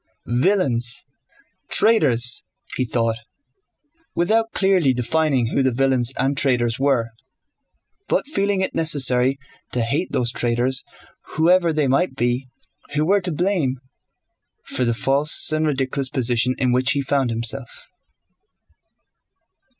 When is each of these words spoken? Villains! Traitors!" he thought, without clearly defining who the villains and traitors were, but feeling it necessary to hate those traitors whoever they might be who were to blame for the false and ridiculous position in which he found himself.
Villains! 0.25 1.05
Traitors!" 1.69 2.43
he 2.75 2.85
thought, 2.85 3.17
without 4.15 4.51
clearly 4.51 4.95
defining 4.95 5.49
who 5.53 5.61
the 5.61 5.69
villains 5.71 6.11
and 6.17 6.35
traitors 6.35 6.79
were, 6.79 7.11
but 8.07 8.25
feeling 8.25 8.61
it 8.61 8.73
necessary 8.73 9.37
to 9.71 9.81
hate 9.83 10.11
those 10.11 10.31
traitors 10.31 10.83
whoever 11.35 11.71
they 11.71 11.87
might 11.87 12.15
be 12.15 12.47
who 12.95 13.05
were 13.05 13.21
to 13.21 13.31
blame 13.31 13.75
for 14.65 14.85
the 14.85 14.95
false 14.95 15.51
and 15.51 15.67
ridiculous 15.67 16.09
position 16.09 16.55
in 16.57 16.71
which 16.71 16.93
he 16.93 17.03
found 17.03 17.29
himself. 17.29 17.69